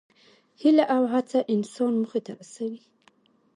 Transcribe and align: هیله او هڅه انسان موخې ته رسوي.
هیله 0.61 0.85
او 0.95 1.03
هڅه 1.13 1.39
انسان 1.53 1.91
موخې 2.01 2.21
ته 2.25 2.31
رسوي. 2.39 2.81